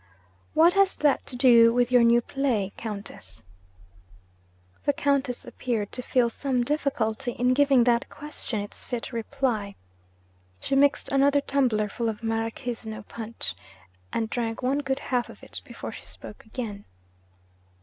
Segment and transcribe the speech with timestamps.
[0.55, 3.43] 'What has that to do with your new play, Countess?'
[4.83, 9.75] The Countess appeared to feel some difficulty in giving that question its fit reply.
[10.59, 13.53] She mixed another tumbler full of maraschino punch,
[14.11, 16.85] and drank one good half of it before she spoke again.